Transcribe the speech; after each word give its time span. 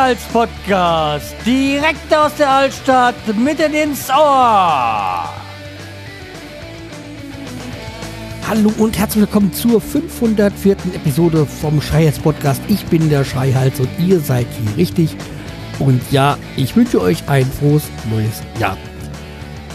Schreihals 0.00 0.22
Podcast. 0.32 1.34
Direkt 1.44 2.14
aus 2.14 2.34
der 2.36 2.48
Altstadt, 2.48 3.14
mitten 3.36 3.74
ins 3.74 4.08
Ohr. 4.08 5.28
Hallo 8.48 8.72
und 8.78 8.98
herzlich 8.98 9.20
willkommen 9.26 9.52
zur 9.52 9.78
504. 9.78 10.72
Episode 10.94 11.44
vom 11.44 11.82
Schreihals 11.82 12.18
Podcast. 12.18 12.62
Ich 12.68 12.82
bin 12.86 13.10
der 13.10 13.26
Schreihals 13.26 13.78
und 13.78 13.90
ihr 13.98 14.20
seid 14.20 14.46
hier 14.62 14.76
richtig. 14.78 15.14
Und 15.78 16.00
ja, 16.10 16.38
ich 16.56 16.74
wünsche 16.76 16.98
euch 17.02 17.28
ein 17.28 17.44
frohes 17.44 17.82
neues 18.10 18.40
Jahr. 18.58 18.78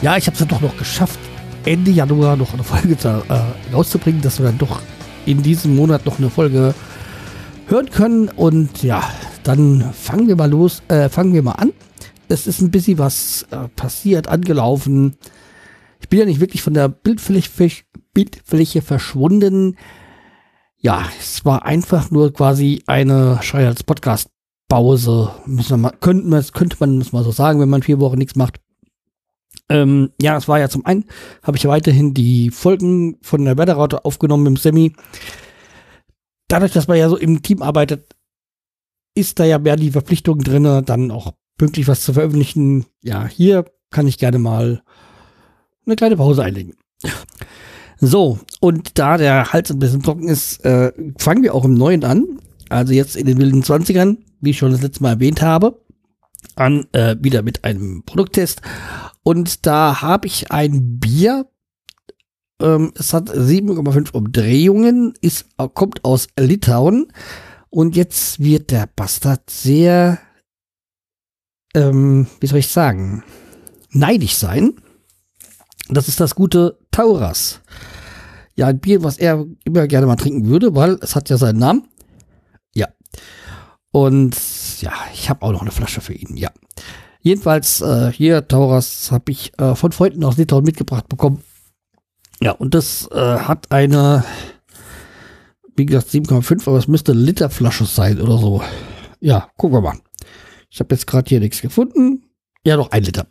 Ja, 0.02 0.18
ich 0.18 0.26
habe 0.26 0.34
es 0.34 0.40
dann 0.40 0.48
doch 0.48 0.62
noch 0.62 0.76
geschafft, 0.76 1.20
Ende 1.66 1.92
Januar 1.92 2.36
noch 2.36 2.52
eine 2.52 2.64
Folge 2.64 2.98
zu, 2.98 3.10
äh, 3.30 3.76
rauszubringen, 3.76 4.24
dass 4.24 4.40
wir 4.40 4.48
dann 4.48 4.58
doch 4.58 4.82
in 5.28 5.44
diesem 5.44 5.76
Monat 5.76 6.04
noch 6.04 6.18
eine 6.18 6.32
Folge 6.32 6.74
hören 7.68 7.92
können. 7.92 8.30
Und 8.30 8.82
ja, 8.82 9.04
dann 9.46 9.94
fangen 9.94 10.28
wir 10.28 10.36
mal 10.36 10.50
los, 10.50 10.82
äh, 10.88 11.08
fangen 11.08 11.34
wir 11.34 11.44
mal 11.44 11.54
an. 11.54 11.72
Es 12.28 12.48
ist 12.48 12.62
ein 12.62 12.72
bisschen 12.72 12.98
was 12.98 13.46
äh, 13.52 13.68
passiert, 13.76 14.28
angelaufen. 14.28 15.16
Ich 16.02 16.10
bin 16.10 16.20
ja 16.20 16.26
nicht 16.26 16.40
wirklich 16.40 16.64
von 16.64 16.74
der 16.74 16.90
Bildfläche, 16.90 17.84
Bildfläche 18.14 18.82
verschwunden. 18.82 19.78
Ja, 20.78 21.08
es 21.20 21.46
war 21.46 21.64
einfach 21.64 22.10
nur 22.10 22.34
quasi 22.34 22.84
eine 22.88 23.40
Schreihals 23.44 23.84
Podcast 23.84 24.30
Pause. 24.68 25.32
Müssen 25.46 25.70
wir 25.72 25.78
mal, 25.78 25.94
könnte, 26.00 26.52
könnte 26.52 26.78
man 26.80 27.00
das 27.00 27.12
mal 27.12 27.24
so 27.24 27.32
sagen, 27.32 27.60
wenn 27.60 27.70
man 27.70 27.84
vier 27.84 28.00
Wochen 28.00 28.18
nichts 28.18 28.36
macht. 28.36 28.60
Ähm, 29.70 30.10
ja, 30.20 30.38
es 30.38 30.48
war 30.48 30.60
ja 30.60 30.70
zum 30.70 30.86
einen, 30.86 31.06
habe 31.44 31.58
ich 31.58 31.68
weiterhin 31.68 32.16
die 32.16 32.50
Folgen 32.50 33.18
von 33.22 33.46
der 33.46 33.58
Wetterraute 33.58 34.06
aufgenommen 34.06 34.48
im 34.48 34.58
Semi. 34.58 34.94
Dadurch, 36.48 36.72
dass 36.74 36.88
man 36.88 36.98
ja 36.98 37.10
so 37.10 37.18
im 37.18 37.42
Team 37.42 37.62
arbeitet, 37.62 38.15
ist 39.16 39.40
da 39.40 39.46
ja 39.46 39.58
mehr 39.58 39.78
die 39.78 39.92
Verpflichtung 39.92 40.40
drin, 40.40 40.84
dann 40.86 41.12
auch 41.12 41.34
pünktlich 41.58 41.88
was 41.88 42.02
zu 42.02 42.14
veröffentlichen. 42.14 42.86
Ja, 43.02 43.26
hier 43.26 43.66
kann 43.90 44.08
ich 44.08 44.18
gerne 44.18 44.40
mal 44.40 44.84
eine 45.86 45.96
kleine 45.96 46.18
Pause 46.18 46.44
einlegen. 46.44 46.76
So, 47.98 48.40
und 48.60 49.00
da 49.00 49.18
der 49.18 49.54
Hals 49.54 49.72
ein 49.72 49.80
bisschen 49.80 50.04
trocken 50.04 50.28
ist, 50.28 50.64
äh, 50.66 50.92
fangen 51.18 51.44
wir 51.44 51.56
auch 51.56 51.64
im 51.64 51.76
Neuen 51.76 52.04
an. 52.04 52.40
Also 52.70 52.94
jetzt 52.94 53.16
in 53.16 53.26
den 53.26 53.38
wilden 53.38 53.64
20ern, 53.64 54.18
wie 54.42 54.50
ich 54.50 54.58
schon 54.58 54.72
das 54.72 54.82
letzte 54.82 55.04
Mal 55.04 55.12
erwähnt 55.14 55.42
habe, 55.42 55.82
an 56.56 56.88
äh, 56.92 57.16
wieder 57.20 57.42
mit 57.42 57.64
einem 57.64 58.04
Produkttest. 58.04 58.62
Und 59.24 59.66
da 59.66 60.02
habe 60.02 60.28
ich 60.28 60.52
ein 60.52 61.00
Bier. 61.00 61.48
Ähm, 62.62 62.92
es 62.96 63.14
hat 63.14 63.30
7,5 63.30 64.12
Umdrehungen, 64.12 65.14
ist, 65.22 65.46
kommt 65.74 66.04
aus 66.04 66.28
Litauen. 66.38 67.08
Und 67.76 67.98
jetzt 67.98 68.40
wird 68.40 68.72
der 68.72 68.88
Bastard 68.96 69.50
sehr, 69.50 70.20
ähm, 71.74 72.26
wie 72.40 72.48
soll 72.48 72.60
ich 72.60 72.70
sagen, 72.70 73.22
neidisch 73.90 74.38
sein. 74.38 74.76
Das 75.90 76.08
ist 76.08 76.22
das 76.22 76.36
gute 76.36 76.80
Tauras. 76.92 77.60
Ja, 78.56 78.68
ein 78.68 78.80
Bier, 78.80 79.04
was 79.04 79.18
er 79.18 79.46
immer 79.66 79.88
gerne 79.88 80.08
mal 80.08 80.16
trinken 80.16 80.46
würde, 80.46 80.74
weil 80.74 80.98
es 81.02 81.18
hat 81.18 81.30
ja 81.30 81.36
seinen 81.36 81.60
Namen. 81.60 81.90
Ja. 82.74 82.88
Und 83.92 84.38
ja, 84.80 84.94
ich 85.12 85.30
habe 85.30 85.42
auch 85.42 85.52
noch 85.52 85.62
eine 85.62 85.72
Flasche 85.72 86.00
für 86.00 86.14
ihn, 86.14 86.38
ja. 86.38 86.52
Jedenfalls, 87.20 87.82
äh, 87.82 88.10
hier, 88.10 88.48
Tauras, 88.48 89.12
habe 89.12 89.34
ich 89.34 89.52
äh, 89.60 89.76
von 89.76 89.92
Freunden 89.92 90.24
aus 90.24 90.38
Litauen 90.38 90.64
mitgebracht 90.64 91.10
bekommen. 91.10 91.44
Ja, 92.40 92.52
und 92.52 92.74
das 92.74 93.10
äh, 93.12 93.40
hat 93.40 93.70
eine, 93.74 94.24
wie 95.76 95.86
gesagt, 95.86 96.10
7,5, 96.10 96.68
aber 96.68 96.78
es 96.78 96.88
müsste 96.88 97.12
eine 97.12 97.22
Literflasche 97.22 97.86
sein 97.86 98.22
oder 98.22 98.38
so. 98.38 98.64
Ja, 99.20 99.50
gucken 99.58 99.78
wir 99.78 99.82
mal. 99.82 100.00
Ich 100.70 100.80
habe 100.80 100.94
jetzt 100.94 101.08
gerade 101.08 101.28
hier 101.28 101.40
nichts 101.40 101.62
gefunden. 101.62 102.26
Ja, 102.66 102.78
noch 102.78 102.92
ein 102.92 103.04
Liter. 103.04 103.28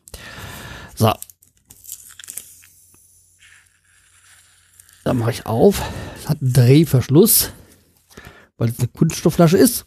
So, 0.95 1.13
Dann 5.05 5.19
mache 5.19 5.33
ich 5.33 5.47
auf. 5.47 5.83
Es 6.17 6.29
hat 6.29 6.41
einen 6.41 6.55
Drehverschluss, 6.55 7.53
weil 8.57 8.71
es 8.71 8.79
eine 8.79 8.89
Kunststoffflasche 8.89 9.59
ist. 9.59 9.87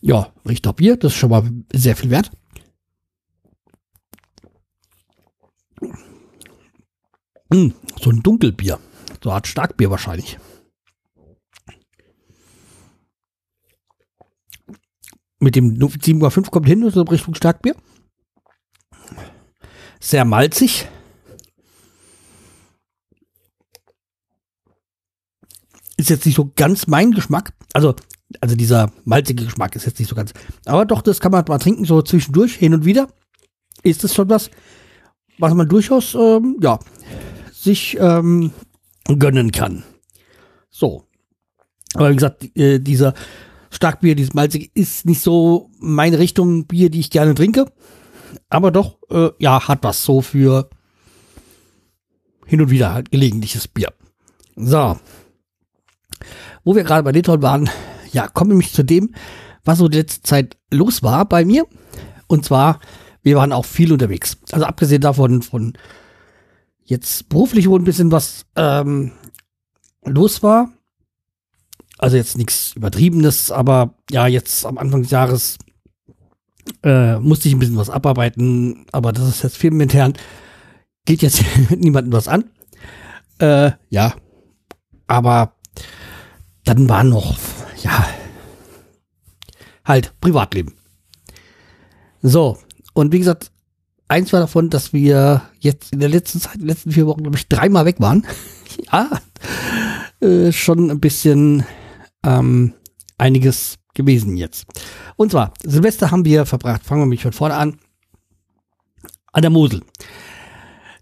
Ja, 0.00 0.32
riecht 0.48 0.64
nach 0.64 0.72
Bier. 0.72 0.96
Das 0.96 1.12
ist 1.12 1.18
schon 1.18 1.30
mal 1.30 1.50
sehr 1.72 1.96
viel 1.96 2.10
wert. 2.10 2.30
Hm, 7.52 7.74
so 8.00 8.10
ein 8.10 8.22
Dunkelbier. 8.22 8.78
So 9.22 9.30
eine 9.30 9.36
Art 9.36 9.46
Starkbier 9.46 9.90
wahrscheinlich. 9.90 10.38
mit 15.40 15.56
dem 15.56 15.78
7,5 15.78 16.50
kommt 16.50 16.66
hin, 16.66 16.88
so 16.90 17.02
Richtung 17.02 17.34
Starkbier. 17.34 17.74
Sehr 19.98 20.24
malzig. 20.24 20.86
Ist 25.96 26.10
jetzt 26.10 26.24
nicht 26.24 26.36
so 26.36 26.50
ganz 26.54 26.86
mein 26.86 27.12
Geschmack. 27.12 27.52
Also, 27.72 27.94
also 28.40 28.54
dieser 28.54 28.92
malzige 29.04 29.44
Geschmack 29.44 29.76
ist 29.76 29.86
jetzt 29.86 29.98
nicht 29.98 30.08
so 30.08 30.14
ganz. 30.14 30.32
Aber 30.64 30.86
doch, 30.86 31.02
das 31.02 31.20
kann 31.20 31.32
man 31.32 31.44
mal 31.46 31.58
trinken, 31.58 31.84
so 31.84 32.00
zwischendurch, 32.02 32.54
hin 32.54 32.74
und 32.74 32.84
wieder. 32.84 33.08
Ist 33.82 34.04
es 34.04 34.14
schon 34.14 34.28
was, 34.28 34.50
was 35.40 35.54
man 35.54 35.68
durchaus, 35.68 36.14
ähm, 36.14 36.58
ja, 36.62 36.78
sich 37.52 37.96
ähm, 38.00 38.52
gönnen 39.18 39.52
kann. 39.52 39.82
So. 40.70 41.04
Aber 41.94 42.10
wie 42.10 42.14
gesagt, 42.14 42.56
äh, 42.56 42.78
dieser 42.78 43.14
Starkbier, 43.70 44.14
dieses 44.14 44.34
Malzige, 44.34 44.68
ist 44.74 45.06
nicht 45.06 45.20
so 45.20 45.70
meine 45.78 46.18
Richtung 46.18 46.66
Bier, 46.66 46.90
die 46.90 47.00
ich 47.00 47.10
gerne 47.10 47.34
trinke. 47.34 47.66
Aber 48.48 48.70
doch, 48.70 48.98
äh, 49.10 49.30
ja, 49.38 49.66
hat 49.66 49.82
was 49.82 50.04
so 50.04 50.20
für 50.20 50.68
hin 52.46 52.60
und 52.60 52.70
wieder 52.70 52.92
halt 52.92 53.10
gelegentliches 53.10 53.68
Bier. 53.68 53.92
So. 54.56 54.98
Wo 56.64 56.74
wir 56.74 56.84
gerade 56.84 57.02
bei 57.02 57.12
Detroit 57.12 57.42
waren, 57.42 57.70
ja, 58.12 58.28
kommen 58.28 58.50
nämlich 58.50 58.72
zu 58.72 58.82
dem, 58.82 59.14
was 59.64 59.78
so 59.78 59.88
die 59.88 59.98
letzte 59.98 60.22
Zeit 60.22 60.56
los 60.70 61.02
war 61.02 61.24
bei 61.26 61.44
mir. 61.44 61.66
Und 62.26 62.44
zwar, 62.44 62.80
wir 63.22 63.36
waren 63.36 63.52
auch 63.52 63.64
viel 63.64 63.92
unterwegs. 63.92 64.38
Also 64.52 64.64
abgesehen 64.66 65.02
davon, 65.02 65.42
von 65.42 65.74
jetzt 66.84 67.28
beruflich 67.28 67.68
wo 67.68 67.76
ein 67.76 67.84
bisschen 67.84 68.10
was 68.10 68.46
ähm, 68.56 69.12
los 70.04 70.42
war, 70.42 70.70
also 71.98 72.16
jetzt 72.16 72.38
nichts 72.38 72.74
Übertriebenes, 72.74 73.50
aber 73.50 73.94
ja, 74.10 74.26
jetzt 74.26 74.64
am 74.64 74.78
Anfang 74.78 75.02
des 75.02 75.10
Jahres 75.10 75.58
äh, 76.82 77.18
musste 77.18 77.48
ich 77.48 77.54
ein 77.54 77.58
bisschen 77.58 77.76
was 77.76 77.90
abarbeiten, 77.90 78.86
aber 78.92 79.12
das 79.12 79.28
ist 79.28 79.42
jetzt 79.42 79.58
firmenintern. 79.58 80.14
Geht 81.04 81.22
jetzt 81.22 81.44
niemandem 81.70 82.12
was 82.12 82.28
an. 82.28 82.44
Äh, 83.38 83.72
ja, 83.90 84.14
aber 85.06 85.56
dann 86.64 86.88
war 86.88 87.04
noch, 87.04 87.36
ja, 87.82 88.06
halt 89.84 90.18
Privatleben. 90.20 90.74
So, 92.22 92.58
und 93.00 93.12
wie 93.12 93.18
gesagt, 93.18 93.50
eins 94.08 94.32
war 94.32 94.40
davon, 94.40 94.70
dass 94.70 94.92
wir 94.92 95.42
jetzt 95.58 95.92
in 95.92 96.00
der 96.00 96.08
letzten 96.08 96.40
Zeit, 96.40 96.54
in 96.54 96.60
den 96.60 96.68
letzten 96.68 96.92
vier 96.92 97.06
Wochen, 97.06 97.22
glaube 97.22 97.36
ich, 97.36 97.48
dreimal 97.48 97.84
weg 97.84 98.00
waren. 98.00 98.26
ja, 98.92 99.08
äh, 100.20 100.52
schon 100.52 100.90
ein 100.90 101.00
bisschen 101.00 101.64
ähm, 102.24 102.74
einiges 103.18 103.78
gewesen 103.94 104.36
jetzt. 104.36 104.66
Und 105.16 105.30
zwar, 105.30 105.52
Silvester 105.62 106.10
haben 106.10 106.24
wir 106.24 106.46
verbracht, 106.46 106.84
fangen 106.84 107.02
wir 107.02 107.06
mich 107.06 107.22
von 107.22 107.32
vorne 107.32 107.54
an, 107.54 107.78
an 109.32 109.42
der 109.42 109.50
Mosel. 109.50 109.82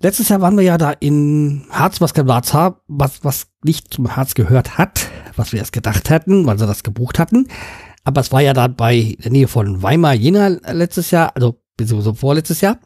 Letztes 0.01 0.29
Jahr 0.29 0.41
waren 0.41 0.57
wir 0.57 0.65
ja 0.65 0.79
da 0.79 0.93
in 0.93 1.65
Harz, 1.71 2.01
was 2.01 2.15
kein 2.15 2.31
Harz 2.31 2.55
hat, 2.55 2.81
was, 2.87 3.25
was 3.25 3.49
nicht 3.65 3.93
zum 3.93 4.15
Harz 4.15 4.35
gehört 4.35 4.79
hat, 4.79 5.09
was 5.35 5.53
wir 5.53 5.59
erst 5.59 5.73
gedacht 5.73 6.09
hatten, 6.11 6.47
weil 6.47 6.59
sie 6.59 6.67
das 6.67 6.85
gebucht 6.85 7.19
hatten. 7.19 7.49
Aber 8.05 8.21
es 8.21 8.31
war 8.31 8.41
ja 8.41 8.53
da 8.53 8.69
bei 8.69 9.17
der 9.23 9.33
Nähe 9.33 9.49
von 9.49 9.83
Weimar, 9.83 10.15
Jena 10.15 10.49
letztes 10.49 11.11
Jahr, 11.11 11.35
also 11.35 11.61
so 11.81 12.15
vorletztes 12.15 12.61
Jahr. 12.61 12.79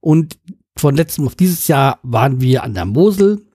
Und 0.00 0.38
von 0.76 0.96
letztem 0.96 1.26
auf 1.26 1.34
dieses 1.34 1.68
Jahr 1.68 1.98
waren 2.02 2.40
wir 2.40 2.62
an 2.62 2.74
der 2.74 2.84
Mosel, 2.84 3.46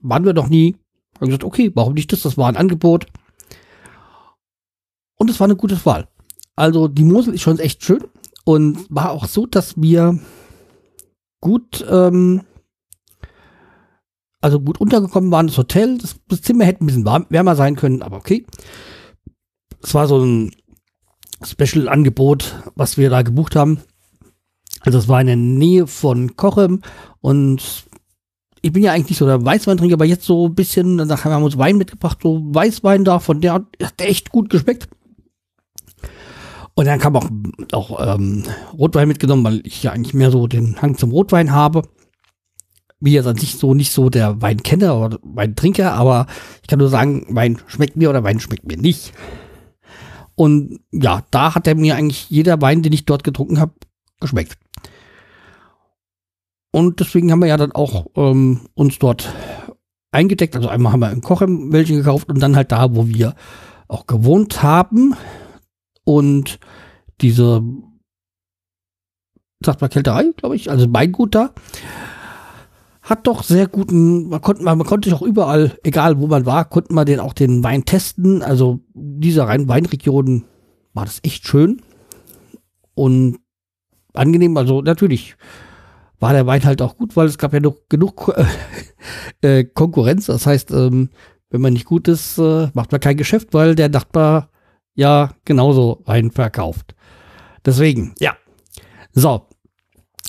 waren 0.00 0.24
wir 0.24 0.34
noch 0.34 0.48
nie. 0.48 0.76
Haben 1.16 1.26
gesagt, 1.26 1.44
okay, 1.44 1.72
warum 1.74 1.94
nicht 1.94 2.12
das? 2.12 2.22
Das 2.22 2.36
war 2.36 2.48
ein 2.48 2.56
Angebot. 2.56 3.06
Und 5.16 5.30
es 5.30 5.40
war 5.40 5.46
eine 5.46 5.56
gute 5.56 5.84
Wahl. 5.84 6.08
Also 6.54 6.88
die 6.88 7.04
Mosel 7.04 7.34
ist 7.34 7.42
schon 7.42 7.58
echt 7.58 7.82
schön 7.84 8.04
und 8.44 8.86
war 8.88 9.10
auch 9.10 9.26
so, 9.26 9.46
dass 9.46 9.80
wir 9.80 10.18
gut, 11.40 11.84
ähm, 11.88 12.42
also 14.40 14.60
gut 14.60 14.80
untergekommen 14.80 15.30
waren. 15.30 15.48
Das 15.48 15.58
Hotel, 15.58 15.98
das, 15.98 16.16
das 16.28 16.42
Zimmer 16.42 16.64
hätte 16.64 16.84
ein 16.84 16.86
bisschen 16.86 17.04
warm, 17.04 17.26
wärmer 17.28 17.56
sein 17.56 17.76
können, 17.76 18.02
aber 18.02 18.16
okay. 18.16 18.46
Es 19.82 19.94
war 19.94 20.06
so 20.06 20.18
ein 20.18 20.52
Special-Angebot, 21.44 22.70
was 22.74 22.96
wir 22.96 23.10
da 23.10 23.22
gebucht 23.22 23.54
haben. 23.54 23.80
Also 24.80 24.98
es 24.98 25.08
war 25.08 25.20
in 25.20 25.26
der 25.26 25.36
Nähe 25.36 25.86
von 25.86 26.36
Kochem 26.36 26.82
und 27.20 27.88
ich 28.62 28.72
bin 28.72 28.82
ja 28.82 28.92
eigentlich 28.92 29.10
nicht 29.10 29.18
so 29.18 29.26
der 29.26 29.44
Weißweintrinker, 29.44 29.94
aber 29.94 30.04
jetzt 30.04 30.24
so 30.24 30.48
ein 30.48 30.54
bisschen, 30.54 30.98
dann 30.98 31.10
haben 31.10 31.30
wir 31.30 31.44
uns 31.44 31.58
Wein 31.58 31.78
mitgebracht, 31.78 32.18
so 32.22 32.42
Weißwein 32.44 33.04
da, 33.04 33.18
von 33.18 33.40
der 33.40 33.54
hat 33.54 34.00
echt 34.00 34.30
gut 34.30 34.50
geschmeckt. 34.50 34.88
Und 36.74 36.86
dann 36.86 37.00
kam 37.00 37.16
auch, 37.16 37.28
auch 37.72 38.14
ähm, 38.14 38.44
Rotwein 38.72 39.08
mitgenommen, 39.08 39.44
weil 39.44 39.66
ich 39.66 39.82
ja 39.82 39.92
eigentlich 39.92 40.14
mehr 40.14 40.30
so 40.30 40.46
den 40.46 40.80
Hang 40.80 40.96
zum 40.96 41.10
Rotwein 41.10 41.50
habe. 41.50 41.82
Wie 43.00 43.12
jetzt 43.12 43.26
an 43.26 43.36
sich 43.36 43.56
so 43.56 43.74
nicht 43.74 43.92
so 43.92 44.10
der 44.10 44.40
Weinkenner 44.42 44.96
oder 44.96 45.18
Weintrinker, 45.22 45.92
aber 45.92 46.26
ich 46.62 46.68
kann 46.68 46.78
nur 46.78 46.88
sagen, 46.88 47.26
Wein 47.30 47.58
schmeckt 47.66 47.96
mir 47.96 48.10
oder 48.10 48.22
Wein 48.22 48.40
schmeckt 48.40 48.66
mir 48.66 48.76
nicht. 48.76 49.12
Und 50.34 50.78
ja, 50.92 51.22
da 51.32 51.56
hat 51.56 51.66
er 51.66 51.74
mir 51.74 51.96
eigentlich 51.96 52.30
jeder 52.30 52.60
Wein, 52.60 52.82
den 52.82 52.92
ich 52.92 53.04
dort 53.04 53.24
getrunken 53.24 53.58
habe, 53.58 53.72
geschmeckt. 54.20 54.58
Und 56.70 57.00
deswegen 57.00 57.32
haben 57.32 57.40
wir 57.40 57.48
ja 57.48 57.56
dann 57.56 57.72
auch 57.72 58.06
ähm, 58.16 58.68
uns 58.74 58.98
dort 58.98 59.32
eingedeckt. 60.12 60.56
Also 60.56 60.68
einmal 60.68 60.92
haben 60.92 61.00
wir 61.00 61.10
in 61.10 61.22
Kochem 61.22 61.72
welche 61.72 61.94
gekauft 61.94 62.28
und 62.28 62.40
dann 62.40 62.56
halt 62.56 62.72
da, 62.72 62.94
wo 62.94 63.08
wir 63.08 63.34
auch 63.88 64.06
gewohnt 64.06 64.62
haben. 64.62 65.14
Und 66.04 66.58
diese, 67.20 67.62
sagt 69.64 69.80
man 69.80 69.90
Kälterei, 69.90 70.32
glaube 70.36 70.56
ich, 70.56 70.70
also 70.70 70.92
Weingut 70.92 71.34
da, 71.34 71.52
hat 73.02 73.26
doch 73.26 73.42
sehr 73.42 73.66
guten, 73.66 74.28
man 74.28 74.42
konnte, 74.42 74.62
man, 74.62 74.76
man 74.76 74.86
konnte 74.86 75.14
auch 75.14 75.22
überall, 75.22 75.78
egal 75.82 76.20
wo 76.20 76.26
man 76.26 76.44
war, 76.44 76.66
konnte 76.66 76.92
man 76.92 77.06
den 77.06 77.20
auch 77.20 77.32
den 77.32 77.64
Wein 77.64 77.84
testen. 77.86 78.42
Also 78.42 78.80
dieser 78.92 79.48
rein 79.48 79.68
Weinregion 79.68 80.44
war 80.92 81.06
das 81.06 81.20
echt 81.22 81.46
schön 81.46 81.80
und 82.94 83.38
angenehm. 84.14 84.56
Also 84.56 84.82
natürlich 84.82 85.36
war 86.20 86.32
der 86.32 86.46
Wein 86.46 86.64
halt 86.64 86.82
auch 86.82 86.96
gut, 86.96 87.16
weil 87.16 87.26
es 87.26 87.38
gab 87.38 87.52
ja 87.52 87.60
noch 87.60 87.76
genug 87.88 88.34
äh, 89.40 89.64
Konkurrenz. 89.64 90.26
Das 90.26 90.46
heißt, 90.46 90.70
ähm, 90.72 91.10
wenn 91.50 91.60
man 91.60 91.72
nicht 91.72 91.86
gut 91.86 92.08
ist, 92.08 92.38
äh, 92.38 92.68
macht 92.74 92.92
man 92.92 93.00
kein 93.00 93.16
Geschäft, 93.16 93.54
weil 93.54 93.74
der 93.74 93.88
Nachbar 93.88 94.50
ja 94.94 95.30
genauso 95.44 96.02
Wein 96.04 96.30
verkauft. 96.30 96.94
Deswegen, 97.64 98.14
ja. 98.18 98.36
So. 99.12 99.46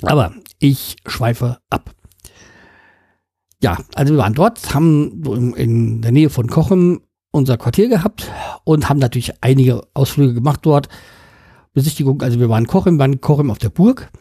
Aber 0.04 0.34
ich 0.60 0.96
schweife 1.06 1.58
ab. 1.70 1.94
Ja, 3.62 3.78
also 3.96 4.14
wir 4.14 4.20
waren 4.20 4.34
dort, 4.34 4.74
haben 4.74 5.22
in, 5.26 5.54
in 5.54 6.02
der 6.02 6.12
Nähe 6.12 6.30
von 6.30 6.48
Kochem 6.48 7.02
unser 7.32 7.58
Quartier 7.58 7.90
gehabt 7.90 8.32
und 8.64 8.88
haben 8.88 9.00
natürlich 9.00 9.34
einige 9.42 9.82
Ausflüge 9.94 10.34
gemacht 10.34 10.62
dort. 10.64 10.88
Besichtigung, 11.74 12.22
also 12.22 12.40
wir 12.40 12.50
waren 12.50 12.68
Kochem, 12.68 13.00
waren 13.00 13.22
Kochem 13.22 13.52
auf 13.52 13.60
der 13.60 13.70
Burg 13.70 14.12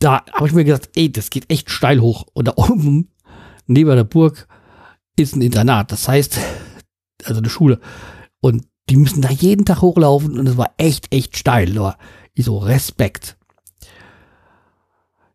da 0.00 0.24
habe 0.32 0.48
ich 0.48 0.54
mir 0.54 0.64
gedacht, 0.64 0.88
ey, 0.96 1.12
das 1.12 1.30
geht 1.30 1.48
echt 1.50 1.70
steil 1.70 2.00
hoch. 2.00 2.26
Und 2.32 2.48
da 2.48 2.54
oben, 2.56 3.10
neben 3.66 3.94
der 3.94 4.04
Burg, 4.04 4.48
ist 5.16 5.36
ein 5.36 5.42
Internat. 5.42 5.92
Das 5.92 6.08
heißt, 6.08 6.40
also 7.24 7.38
eine 7.38 7.50
Schule. 7.50 7.78
Und 8.40 8.66
die 8.88 8.96
müssen 8.96 9.22
da 9.22 9.30
jeden 9.30 9.66
Tag 9.66 9.82
hochlaufen 9.82 10.38
und 10.38 10.48
es 10.48 10.56
war 10.56 10.72
echt, 10.78 11.14
echt 11.14 11.36
steil. 11.36 11.78
Aber 11.78 11.96
ich 12.34 12.46
so, 12.46 12.58
Respekt. 12.58 13.36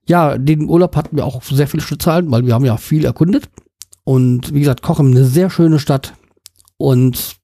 Ja, 0.07 0.37
den 0.37 0.67
Urlaub 0.69 0.95
hatten 0.95 1.15
wir 1.15 1.25
auch 1.25 1.41
sehr 1.41 1.67
viel 1.67 1.79
zu 1.79 1.95
zahlen, 1.95 2.29
weil 2.31 2.45
wir 2.45 2.53
haben 2.53 2.65
ja 2.65 2.77
viel 2.77 3.05
erkundet. 3.05 3.49
Und 4.03 4.53
wie 4.53 4.59
gesagt, 4.59 4.81
Kochem 4.81 5.11
eine 5.11 5.25
sehr 5.25 5.49
schöne 5.49 5.79
Stadt. 5.79 6.13
Und 6.77 7.37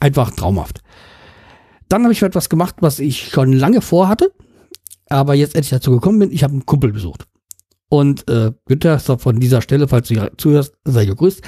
einfach 0.00 0.30
traumhaft. 0.32 0.82
Dann 1.88 2.02
habe 2.02 2.12
ich 2.12 2.22
etwas 2.22 2.48
gemacht, 2.48 2.76
was 2.80 2.98
ich 2.98 3.28
schon 3.28 3.52
lange 3.52 3.80
vorhatte 3.80 4.32
aber 5.10 5.34
jetzt 5.34 5.54
endlich 5.56 5.70
dazu 5.70 5.90
gekommen 5.90 6.20
bin, 6.20 6.32
ich 6.32 6.42
habe 6.42 6.52
einen 6.54 6.64
Kumpel 6.64 6.92
besucht. 6.92 7.26
Und 7.88 8.28
äh, 8.30 8.52
Günther, 8.66 9.00
von 9.00 9.40
dieser 9.40 9.60
Stelle, 9.60 9.88
falls 9.88 10.08
du 10.08 10.32
zuhörst, 10.36 10.74
sei 10.84 11.04
gegrüßt. 11.04 11.42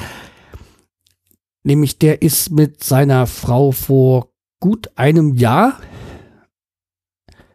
Nämlich 1.63 1.99
der 1.99 2.21
ist 2.21 2.51
mit 2.51 2.83
seiner 2.83 3.29
Frau 3.29 3.71
vor 3.71 4.33
gut 4.59 4.91
einem 4.97 5.35
Jahr 5.35 5.81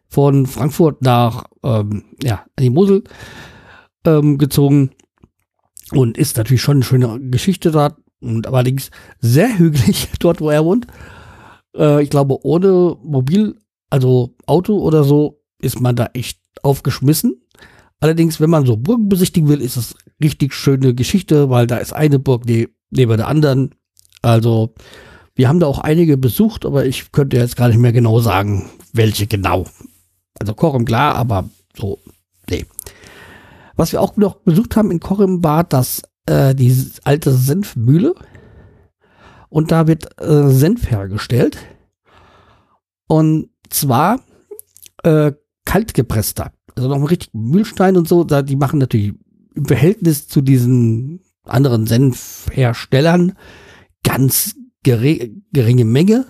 von 0.07 0.45
Frankfurt 0.45 1.01
nach 1.01 1.43
ähm, 1.63 2.05
ja, 2.23 2.45
an 2.55 2.63
die 2.63 2.69
Mosel 2.69 3.03
ähm, 4.05 4.37
gezogen 4.37 4.91
und 5.91 6.17
ist 6.17 6.37
natürlich 6.37 6.61
schon 6.61 6.77
eine 6.77 6.85
schöne 6.85 7.19
Geschichte 7.29 7.71
da 7.71 7.97
und 8.21 8.47
allerdings 8.47 8.91
sehr 9.19 9.57
hügelig 9.57 10.09
dort, 10.19 10.41
wo 10.41 10.49
er 10.49 10.65
wohnt. 10.65 10.87
Äh, 11.75 12.03
ich 12.03 12.09
glaube, 12.09 12.45
ohne 12.45 12.97
Mobil, 13.03 13.55
also 13.89 14.35
Auto 14.45 14.79
oder 14.79 15.03
so, 15.03 15.41
ist 15.59 15.79
man 15.79 15.95
da 15.95 16.09
echt 16.13 16.39
aufgeschmissen. 16.63 17.41
Allerdings, 17.99 18.39
wenn 18.39 18.49
man 18.49 18.65
so 18.65 18.77
Burgen 18.77 19.09
besichtigen 19.09 19.49
will, 19.49 19.61
ist 19.61 19.77
es 19.77 19.95
richtig 20.21 20.53
schöne 20.53 20.93
Geschichte, 20.93 21.49
weil 21.49 21.67
da 21.67 21.77
ist 21.77 21.93
eine 21.93 22.19
Burg 22.19 22.45
ne 22.45 22.69
neben 22.89 23.17
der 23.17 23.27
anderen. 23.27 23.75
Also, 24.21 24.73
wir 25.35 25.49
haben 25.49 25.59
da 25.59 25.67
auch 25.67 25.79
einige 25.79 26.17
besucht, 26.17 26.65
aber 26.65 26.85
ich 26.85 27.11
könnte 27.11 27.37
jetzt 27.37 27.55
gar 27.55 27.67
nicht 27.67 27.79
mehr 27.79 27.91
genau 27.91 28.19
sagen, 28.19 28.69
welche 28.93 29.27
genau. 29.27 29.65
Also 30.39 30.53
Kochum 30.53 30.85
klar, 30.85 31.15
aber 31.15 31.49
so, 31.75 31.99
nee. 32.49 32.65
Was 33.75 33.91
wir 33.91 34.01
auch 34.01 34.17
noch 34.17 34.37
besucht 34.37 34.75
haben 34.75 34.91
in 34.91 34.99
Kochum 34.99 35.43
war 35.43 35.63
das, 35.63 36.01
äh, 36.27 36.53
die 36.53 36.75
alte 37.03 37.31
Senfmühle. 37.31 38.13
Und 39.49 39.71
da 39.71 39.87
wird 39.87 40.21
äh, 40.21 40.49
Senf 40.49 40.91
hergestellt. 40.91 41.57
Und 43.07 43.49
zwar 43.69 44.19
äh, 45.03 45.31
kaltgepresster. 45.65 46.51
Also 46.75 46.89
noch 46.89 46.97
ein 46.97 47.03
richtig 47.03 47.33
Mühlstein 47.33 47.97
und 47.97 48.07
so, 48.07 48.23
da, 48.23 48.41
die 48.41 48.55
machen 48.55 48.79
natürlich 48.79 49.13
im 49.55 49.65
Verhältnis 49.65 50.27
zu 50.27 50.41
diesen 50.41 51.21
anderen 51.43 51.87
Senfherstellern 51.87 53.33
ganz 54.03 54.55
geringe 54.83 55.85
Menge. 55.85 56.25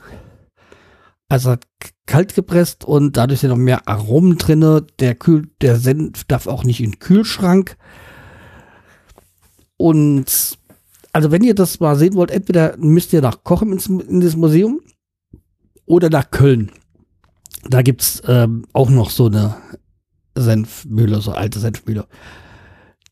Also 1.30 1.56
kalt 2.06 2.36
gepresst 2.36 2.86
und 2.86 3.18
dadurch 3.18 3.42
sind 3.42 3.50
noch 3.50 3.58
mehr 3.58 3.88
Aromen 3.88 4.38
drinne. 4.38 4.86
Der 5.00 5.14
Kühl, 5.16 5.50
der 5.62 5.76
Senf 5.78 6.24
darf 6.24 6.48
auch 6.48 6.64
nicht 6.64 6.80
in 6.80 6.92
den 6.92 7.00
Kühlschrank. 7.00 7.78
Und 9.78 10.58
also 11.14 11.32
wenn 11.32 11.44
ihr 11.44 11.56
das 11.56 11.80
mal 11.80 11.96
sehen 11.96 12.16
wollt, 12.16 12.32
entweder 12.32 12.76
müsst 12.78 13.14
ihr 13.14 13.22
nach 13.22 13.44
Kochen 13.44 13.72
ins, 13.72 13.88
in 13.88 14.22
das 14.22 14.36
Museum 14.36 14.82
oder 15.86 16.10
nach 16.10 16.30
Köln 16.32 16.72
da 17.70 17.82
gibt's 17.82 18.22
ähm, 18.28 18.66
auch 18.74 18.90
noch 18.90 19.10
so 19.10 19.28
eine 19.28 19.56
Senfmühle, 20.36 21.22
so 21.22 21.32
alte 21.32 21.60
Senfmühle. 21.60 22.08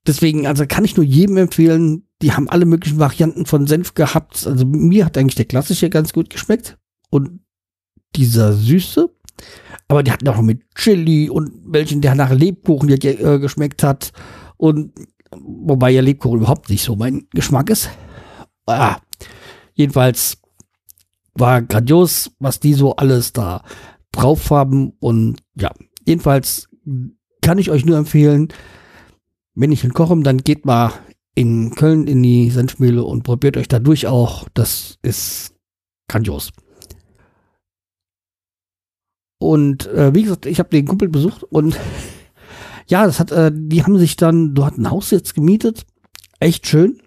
Deswegen, 0.07 0.45
also 0.45 0.65
kann 0.67 0.85
ich 0.85 0.95
nur 0.95 1.05
jedem 1.05 1.37
empfehlen, 1.37 2.07
die 2.21 2.33
haben 2.33 2.49
alle 2.49 2.65
möglichen 2.65 2.99
Varianten 2.99 3.45
von 3.45 3.67
Senf 3.67 3.95
gehabt. 3.95 4.45
Also 4.45 4.65
mir 4.65 5.05
hat 5.05 5.17
eigentlich 5.17 5.35
der 5.35 5.45
klassische 5.45 5.89
ganz 5.89 6.13
gut 6.13 6.29
geschmeckt. 6.29 6.77
Und 7.09 7.39
dieser 8.15 8.53
süße. 8.53 9.09
Aber 9.87 10.03
die 10.03 10.11
hatten 10.11 10.27
auch 10.27 10.41
mit 10.41 10.61
Chili 10.75 11.29
und 11.29 11.51
welchen, 11.65 12.01
der 12.01 12.15
nach 12.15 12.31
Lebkuchen 12.31 12.89
äh, 12.89 13.39
geschmeckt 13.39 13.83
hat. 13.83 14.11
Und 14.57 14.93
wobei 15.41 15.91
ja 15.91 16.01
Lebkuchen 16.01 16.39
überhaupt 16.39 16.69
nicht 16.69 16.83
so 16.83 16.95
mein 16.95 17.27
Geschmack 17.31 17.69
ist. 17.69 17.89
Ah, 18.65 18.97
jedenfalls 19.73 20.37
war 21.33 21.61
grandios, 21.61 22.31
was 22.39 22.59
die 22.59 22.73
so 22.73 22.95
alles 22.95 23.33
da 23.33 23.63
drauf 24.11 24.49
haben. 24.49 24.93
Und 24.99 25.37
ja, 25.55 25.71
jedenfalls 26.05 26.67
kann 27.41 27.57
ich 27.57 27.69
euch 27.69 27.85
nur 27.85 27.97
empfehlen, 27.97 28.49
wenn 29.53 29.71
ich 29.71 29.83
in 29.83 29.93
Kochem, 29.93 30.23
dann 30.23 30.39
geht 30.39 30.65
mal 30.65 30.91
in 31.35 31.75
Köln 31.75 32.07
in 32.07 32.23
die 32.23 32.49
Senfmühle 32.49 33.03
und 33.03 33.23
probiert 33.23 33.57
euch 33.57 33.67
dadurch 33.67 34.07
auch. 34.07 34.47
Das 34.53 34.97
ist 35.01 35.53
grandios. 36.07 36.51
Und 39.37 39.87
äh, 39.87 40.13
wie 40.13 40.23
gesagt, 40.23 40.45
ich 40.45 40.59
habe 40.59 40.69
den 40.69 40.87
Kumpel 40.87 41.09
besucht 41.09 41.43
und 41.43 41.77
ja, 42.87 43.05
das 43.05 43.19
hat, 43.19 43.31
äh, 43.31 43.51
die 43.53 43.83
haben 43.83 43.97
sich 43.97 44.15
dann, 44.15 44.53
du 44.53 44.65
hast 44.65 44.77
ein 44.77 44.89
Haus 44.89 45.11
jetzt 45.11 45.35
gemietet, 45.35 45.85
echt 46.39 46.67
schön. 46.67 46.99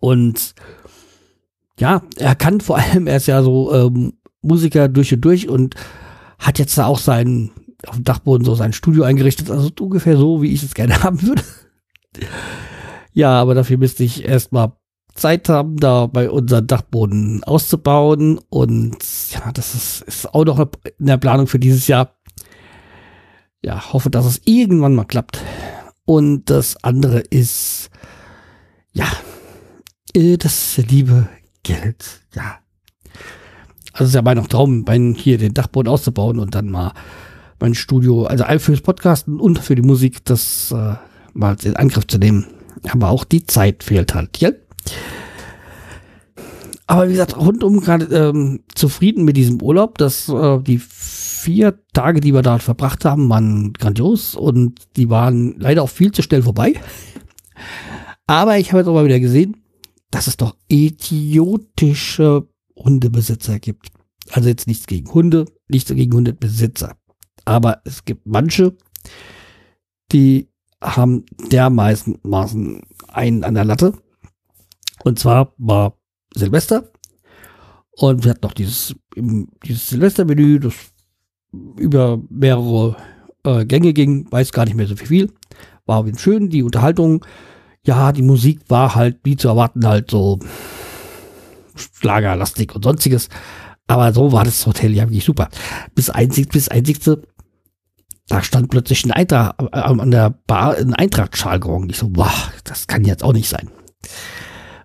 Und 0.00 0.54
ja, 1.78 2.02
er 2.16 2.34
kann 2.34 2.60
vor 2.60 2.78
allem, 2.78 3.06
er 3.06 3.16
ist 3.16 3.26
ja 3.26 3.42
so 3.42 3.72
ähm, 3.74 4.14
Musiker 4.42 4.88
durch 4.88 5.12
und 5.12 5.20
durch 5.24 5.48
und 5.48 5.74
hat 6.38 6.58
jetzt 6.58 6.76
da 6.78 6.86
auch 6.86 6.98
sein, 6.98 7.50
auf 7.86 7.96
dem 7.96 8.04
Dachboden 8.04 8.44
so 8.44 8.54
sein 8.54 8.72
Studio 8.72 9.04
eingerichtet, 9.04 9.50
also 9.50 9.70
ungefähr 9.80 10.16
so, 10.16 10.42
wie 10.42 10.52
ich 10.52 10.62
es 10.62 10.74
gerne 10.74 11.02
haben 11.02 11.22
würde. 11.22 11.42
ja, 13.12 13.30
aber 13.40 13.54
dafür 13.54 13.78
müsste 13.78 14.04
ich 14.04 14.24
erstmal 14.24 14.72
Zeit 15.14 15.48
haben, 15.48 15.76
da 15.76 16.06
bei 16.06 16.30
unserem 16.30 16.66
Dachboden 16.66 17.42
auszubauen 17.44 18.38
und 18.50 18.98
ja, 19.30 19.50
das 19.52 19.74
ist, 19.74 20.02
ist 20.02 20.34
auch 20.34 20.44
noch 20.44 20.58
in 20.98 21.06
der 21.06 21.16
Planung 21.16 21.46
für 21.46 21.58
dieses 21.58 21.86
Jahr. 21.86 22.15
Ja, 23.66 23.92
hoffe, 23.92 24.10
dass 24.10 24.26
es 24.26 24.42
irgendwann 24.44 24.94
mal 24.94 25.06
klappt. 25.06 25.40
Und 26.04 26.44
das 26.50 26.76
andere 26.84 27.18
ist, 27.18 27.90
ja, 28.92 29.08
das 30.14 30.76
liebe 30.76 31.26
Geld. 31.64 32.22
Ja, 32.32 32.60
also 33.92 34.04
es 34.04 34.08
ist 34.10 34.14
ja 34.14 34.22
mein 34.22 34.46
Traum, 34.46 34.84
hier 35.16 35.38
den 35.38 35.52
Dachboden 35.52 35.90
auszubauen 35.92 36.38
und 36.38 36.54
dann 36.54 36.70
mal 36.70 36.92
mein 37.58 37.74
Studio, 37.74 38.26
also 38.26 38.44
fürs 38.60 38.82
Podcasten 38.82 39.40
und 39.40 39.58
für 39.58 39.74
die 39.74 39.82
Musik, 39.82 40.24
das 40.24 40.70
äh, 40.70 40.94
mal 41.32 41.56
in 41.64 41.74
Angriff 41.74 42.06
zu 42.06 42.18
nehmen. 42.18 42.46
Aber 42.92 43.08
auch 43.08 43.24
die 43.24 43.46
Zeit 43.46 43.82
fehlt 43.82 44.14
halt, 44.14 44.38
ja. 44.38 44.50
Aber 46.86 47.08
wie 47.08 47.12
gesagt, 47.14 47.36
rundum 47.36 47.80
gerade 47.80 48.04
ähm, 48.14 48.60
zufrieden 48.76 49.24
mit 49.24 49.36
diesem 49.36 49.60
Urlaub, 49.60 49.98
dass 49.98 50.28
äh, 50.28 50.60
die 50.60 50.80
vier 51.36 51.78
Tage, 51.92 52.20
die 52.20 52.32
wir 52.32 52.42
da 52.42 52.58
verbracht 52.58 53.04
haben, 53.04 53.28
waren 53.28 53.72
grandios 53.74 54.34
und 54.34 54.96
die 54.96 55.10
waren 55.10 55.54
leider 55.58 55.82
auch 55.82 55.90
viel 55.90 56.10
zu 56.10 56.22
schnell 56.22 56.42
vorbei. 56.42 56.74
Aber 58.26 58.58
ich 58.58 58.72
habe 58.72 58.78
jetzt 58.78 58.88
auch 58.88 58.94
mal 58.94 59.04
wieder 59.04 59.20
gesehen, 59.20 59.62
dass 60.10 60.26
es 60.26 60.36
doch 60.36 60.56
idiotische 60.68 62.48
Hundebesitzer 62.74 63.58
gibt. 63.58 63.88
Also 64.30 64.48
jetzt 64.48 64.66
nichts 64.66 64.86
gegen 64.86 65.12
Hunde, 65.12 65.44
nichts 65.68 65.94
gegen 65.94 66.14
Hundebesitzer. 66.14 66.96
Aber 67.44 67.82
es 67.84 68.04
gibt 68.04 68.26
manche, 68.26 68.76
die 70.12 70.48
haben 70.82 71.26
dermaßen 71.50 72.18
Maßen 72.22 72.82
einen 73.08 73.44
an 73.44 73.54
der 73.54 73.64
Latte. 73.64 73.92
Und 75.04 75.18
zwar 75.18 75.54
war 75.58 75.98
Silvester. 76.34 76.90
Und 77.92 78.24
wir 78.24 78.32
hatten 78.32 78.44
noch 78.44 78.52
dieses, 78.52 78.94
dieses 79.16 79.88
Silvestermenü, 79.88 80.60
das 80.60 80.74
über 81.78 82.20
mehrere 82.30 82.96
äh, 83.44 83.64
Gänge 83.64 83.92
ging, 83.92 84.30
weiß 84.30 84.52
gar 84.52 84.64
nicht 84.64 84.76
mehr 84.76 84.86
so 84.86 84.96
viel. 84.96 85.32
War 85.84 86.04
schön, 86.16 86.50
die 86.50 86.62
Unterhaltung. 86.62 87.24
Ja, 87.84 88.12
die 88.12 88.22
Musik 88.22 88.60
war 88.68 88.94
halt, 88.94 89.18
wie 89.22 89.36
zu 89.36 89.48
erwarten, 89.48 89.86
halt 89.86 90.10
so 90.10 90.40
Schlagerlastig 91.76 92.74
und 92.74 92.84
sonstiges. 92.84 93.28
Aber 93.86 94.12
so 94.12 94.32
war 94.32 94.44
das 94.44 94.66
Hotel 94.66 94.92
ja 94.92 95.04
wirklich 95.04 95.24
super. 95.24 95.48
Bis 95.94 96.10
einzig, 96.10 96.48
bis 96.48 96.68
einzigste, 96.68 97.22
da 98.28 98.42
stand 98.42 98.70
plötzlich 98.70 99.04
ein 99.04 99.12
Eintracht, 99.12 99.54
äh, 99.60 99.78
an 99.78 100.10
der 100.10 100.30
Bar 100.46 100.76
ein 100.76 100.94
Eintracht-Schal 100.94 101.60
gerungen. 101.60 101.88
Ich 101.90 101.98
so, 101.98 102.10
wow, 102.14 102.50
das 102.64 102.86
kann 102.86 103.04
jetzt 103.04 103.22
auch 103.22 103.32
nicht 103.32 103.48
sein. 103.48 103.70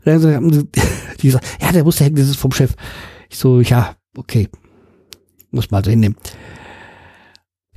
Und 0.05 0.23
dann 0.23 0.69
die 1.21 1.27
gesagt, 1.27 1.45
ja, 1.59 1.71
der 1.71 1.83
musste 1.83 2.03
hängen, 2.03 2.17
das 2.17 2.29
ist 2.29 2.37
vom 2.37 2.51
Chef. 2.51 2.75
Ich 3.29 3.37
so, 3.37 3.61
ja, 3.61 3.95
okay. 4.15 4.49
Muss 5.51 5.71
mal 5.71 5.83
so 5.83 5.89
hinnehmen. 5.89 6.15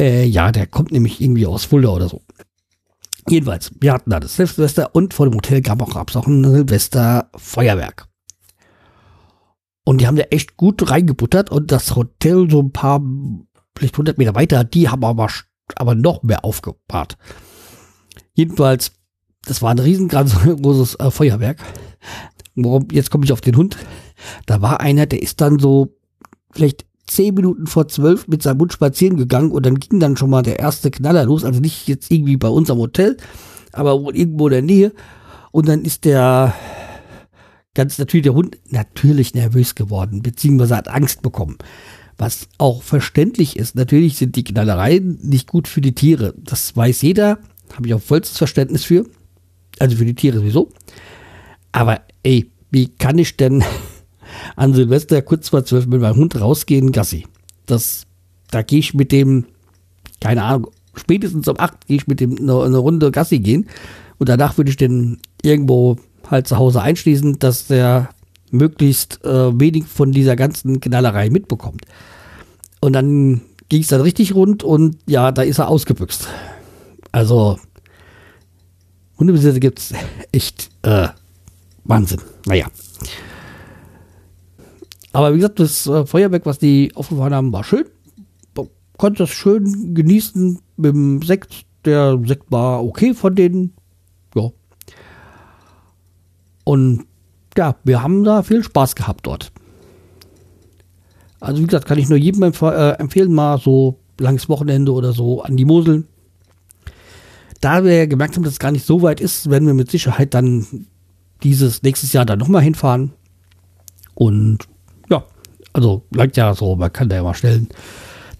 Äh, 0.00 0.24
ja, 0.24 0.50
der 0.50 0.66
kommt 0.66 0.92
nämlich 0.92 1.20
irgendwie 1.20 1.46
aus 1.46 1.64
Fulda 1.64 1.90
oder 1.90 2.08
so. 2.08 2.22
Jedenfalls, 3.28 3.72
wir 3.80 3.92
hatten 3.92 4.10
da 4.10 4.20
das 4.20 4.36
Silvester 4.36 4.94
und 4.94 5.14
vor 5.14 5.26
dem 5.26 5.34
Hotel 5.34 5.62
gab 5.62 5.80
auch, 5.80 5.96
auch 5.96 6.26
ein 6.26 6.44
Silvester-Feuerwerk. 6.44 8.06
Und 9.84 10.00
die 10.00 10.06
haben 10.06 10.16
da 10.16 10.24
echt 10.24 10.56
gut 10.56 10.90
reingebuttert 10.90 11.50
und 11.50 11.70
das 11.70 11.94
Hotel 11.94 12.50
so 12.50 12.60
ein 12.60 12.72
paar, 12.72 13.00
vielleicht 13.76 13.94
100 13.94 14.18
Meter 14.18 14.34
weiter, 14.34 14.64
die 14.64 14.88
haben 14.88 15.04
aber, 15.04 15.28
aber 15.76 15.94
noch 15.94 16.22
mehr 16.22 16.44
aufgebahrt. 16.44 17.16
Jedenfalls, 18.34 18.92
das 19.44 19.62
war 19.62 19.70
ein 19.70 19.78
riesengroßes 19.78 20.96
äh, 20.96 21.10
Feuerwerk. 21.10 21.58
Jetzt 22.92 23.10
komme 23.10 23.24
ich 23.24 23.32
auf 23.32 23.40
den 23.40 23.56
Hund. 23.56 23.76
Da 24.46 24.62
war 24.62 24.80
einer, 24.80 25.06
der 25.06 25.22
ist 25.22 25.40
dann 25.40 25.58
so 25.58 25.96
vielleicht 26.50 26.86
zehn 27.06 27.34
Minuten 27.34 27.66
vor 27.66 27.88
zwölf 27.88 28.28
mit 28.28 28.42
seinem 28.42 28.60
Hund 28.60 28.72
spazieren 28.72 29.16
gegangen 29.16 29.50
und 29.50 29.66
dann 29.66 29.78
ging 29.78 30.00
dann 30.00 30.16
schon 30.16 30.30
mal 30.30 30.42
der 30.42 30.58
erste 30.58 30.90
Knaller 30.90 31.24
los. 31.24 31.44
Also 31.44 31.60
nicht 31.60 31.86
jetzt 31.88 32.10
irgendwie 32.10 32.36
bei 32.36 32.48
uns 32.48 32.70
am 32.70 32.78
Hotel, 32.78 33.16
aber 33.72 33.92
irgendwo 34.14 34.48
in 34.48 34.52
der 34.52 34.62
Nähe. 34.62 34.92
Und 35.52 35.68
dann 35.68 35.84
ist 35.84 36.04
der 36.04 36.54
ganz 37.74 37.98
natürlich 37.98 38.24
der 38.24 38.34
Hund 38.34 38.58
natürlich 38.70 39.34
nervös 39.34 39.74
geworden, 39.74 40.22
beziehungsweise 40.22 40.76
hat 40.76 40.88
Angst 40.88 41.22
bekommen. 41.22 41.58
Was 42.16 42.48
auch 42.58 42.82
verständlich 42.82 43.56
ist. 43.56 43.74
Natürlich 43.74 44.16
sind 44.16 44.36
die 44.36 44.44
Knallereien 44.44 45.18
nicht 45.22 45.48
gut 45.48 45.66
für 45.66 45.80
die 45.80 45.94
Tiere. 45.94 46.34
Das 46.38 46.76
weiß 46.76 47.02
jeder. 47.02 47.38
Habe 47.74 47.88
ich 47.88 47.94
auch 47.94 48.00
vollstes 48.00 48.38
Verständnis 48.38 48.84
für. 48.84 49.04
Also 49.80 49.96
für 49.96 50.04
die 50.04 50.14
Tiere 50.14 50.38
sowieso. 50.38 50.70
Aber 51.72 52.02
ey, 52.22 52.50
wie 52.70 52.88
kann 52.88 53.18
ich 53.18 53.36
denn 53.36 53.64
an 54.56 54.74
Silvester 54.74 55.22
kurz 55.22 55.48
vor 55.48 55.64
zwölf 55.64 55.86
mit 55.86 56.00
meinem 56.00 56.16
Hund 56.16 56.40
rausgehen, 56.40 56.92
Gassi? 56.92 57.26
Das, 57.66 58.04
da 58.50 58.62
gehe 58.62 58.78
ich 58.78 58.94
mit 58.94 59.12
dem, 59.12 59.46
keine 60.20 60.42
Ahnung, 60.42 60.70
spätestens 60.94 61.48
um 61.48 61.58
acht 61.58 61.86
gehe 61.86 61.96
ich 61.96 62.06
mit 62.06 62.20
dem 62.20 62.36
eine, 62.38 62.62
eine 62.62 62.78
Runde 62.78 63.10
Gassi 63.10 63.38
gehen. 63.38 63.68
Und 64.18 64.28
danach 64.28 64.56
würde 64.56 64.70
ich 64.70 64.76
den 64.76 65.18
irgendwo 65.42 65.96
halt 66.30 66.46
zu 66.46 66.56
Hause 66.56 66.82
einschließen, 66.82 67.38
dass 67.38 67.66
der 67.66 68.10
möglichst 68.50 69.24
äh, 69.24 69.58
wenig 69.58 69.84
von 69.86 70.12
dieser 70.12 70.36
ganzen 70.36 70.80
Knallerei 70.80 71.30
mitbekommt. 71.30 71.82
Und 72.80 72.92
dann 72.92 73.42
ging 73.68 73.82
es 73.82 73.88
dann 73.88 74.00
richtig 74.00 74.34
rund 74.34 74.62
und 74.62 74.98
ja, 75.06 75.32
da 75.32 75.42
ist 75.42 75.58
er 75.58 75.68
ausgebüxt. 75.68 76.28
Also, 77.12 77.58
Hundebesitzer 79.18 79.60
gibt 79.60 79.78
es 79.78 79.94
echt 80.32 80.70
äh, 80.82 81.08
Wahnsinn. 81.84 82.20
Naja. 82.46 82.66
Aber 85.14 85.32
wie 85.32 85.38
gesagt, 85.38 85.60
das 85.60 85.86
äh, 85.86 86.04
Feuerwerk, 86.04 86.44
was 86.44 86.58
die 86.58 86.92
aufgefahren 86.94 87.34
haben, 87.34 87.52
war 87.52 87.64
schön. 87.64 87.84
Konnte 88.96 89.24
das 89.24 89.30
schön 89.30 89.94
genießen 89.94 90.58
mit 90.76 90.94
dem 90.94 91.22
Sekt. 91.22 91.66
Der 91.84 92.20
Sekt 92.24 92.50
war 92.50 92.84
okay 92.84 93.14
von 93.14 93.34
denen. 93.34 93.74
Ja, 94.34 94.50
und 96.64 97.06
ja, 97.56 97.76
wir 97.84 98.02
haben 98.02 98.24
da 98.24 98.42
viel 98.42 98.64
Spaß 98.64 98.96
gehabt 98.96 99.26
dort. 99.26 99.52
Also 101.40 101.62
wie 101.62 101.66
gesagt, 101.66 101.86
kann 101.86 101.98
ich 101.98 102.08
nur 102.08 102.18
jedem 102.18 102.42
empf 102.42 102.62
äh, 102.62 102.92
empfehlen, 102.92 103.32
mal 103.32 103.58
so 103.58 104.00
langes 104.18 104.48
Wochenende 104.48 104.92
oder 104.92 105.12
so 105.12 105.42
an 105.42 105.56
die 105.56 105.66
Mosel. 105.66 106.04
Da 107.60 107.84
wir 107.84 108.06
gemerkt 108.06 108.36
haben, 108.36 108.42
dass 108.42 108.54
es 108.54 108.58
gar 108.58 108.72
nicht 108.72 108.86
so 108.86 109.02
weit 109.02 109.20
ist, 109.20 109.50
werden 109.50 109.66
wir 109.66 109.74
mit 109.74 109.90
Sicherheit 109.90 110.34
dann 110.34 110.86
dieses 111.42 111.82
nächstes 111.82 112.12
Jahr 112.12 112.24
dann 112.24 112.38
nochmal 112.38 112.62
hinfahren. 112.62 113.12
Und 114.14 114.58
ja, 114.60 114.73
also 115.74 116.06
langt 116.14 116.36
ja 116.36 116.54
so, 116.54 116.76
man 116.76 116.92
kann 116.92 117.10
da 117.10 117.16
ja 117.16 117.22
mal 117.22 117.34
schnell 117.34 117.56
einen 117.56 117.68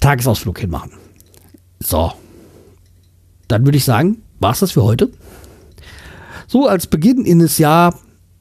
Tagesausflug 0.01 0.59
hinmachen. 0.61 0.93
So, 1.81 2.13
dann 3.49 3.65
würde 3.67 3.77
ich 3.77 3.85
sagen, 3.85 4.23
war 4.41 4.53
es 4.53 4.61
das 4.61 4.73
für 4.73 4.85
heute. 4.85 5.11
So 6.47 6.67
als 6.69 6.87
Beginn 6.87 7.27
in 7.27 7.41
das 7.41 7.59
Jahr 7.59 7.99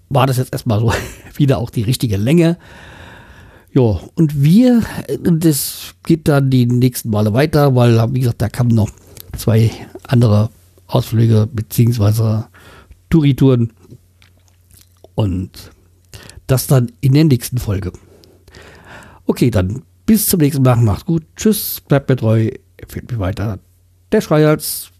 war 0.09 0.27
das 0.27 0.37
jetzt 0.37 0.53
erstmal 0.53 0.79
so 0.79 0.93
wieder 1.35 1.57
auch 1.57 1.69
die 1.69 1.81
richtige 1.81 2.17
Länge. 2.17 2.57
Ja, 3.73 3.99
und 4.13 4.43
wir, 4.43 4.83
das 5.19 5.95
geht 6.03 6.27
dann 6.27 6.51
die 6.51 6.67
nächsten 6.67 7.09
Male 7.09 7.33
weiter, 7.33 7.75
weil, 7.75 8.13
wie 8.13 8.19
gesagt, 8.19 8.41
da 8.41 8.47
kamen 8.47 8.75
noch 8.75 8.91
zwei 9.35 9.71
andere 10.07 10.51
Ausflüge 10.85 11.49
beziehungsweise 11.51 12.45
Touritouren. 13.09 13.73
Und 15.15 15.71
das 16.45 16.67
dann 16.67 16.91
in 17.01 17.13
der 17.13 17.23
nächsten 17.23 17.57
Folge. 17.57 17.91
Okay, 19.25 19.49
dann 19.49 19.83
bis 20.05 20.27
zum 20.27 20.39
nächsten 20.39 20.63
Mal. 20.63 20.75
Macht's 20.77 21.05
gut. 21.05 21.23
Tschüss, 21.35 21.81
bleibt 21.81 22.09
mir 22.09 22.15
treu. 22.15 22.49
Empfehlt 22.77 23.11
mir 23.11 23.19
weiter. 23.19 23.59
Der 24.11 24.21
Schreihals. 24.21 24.92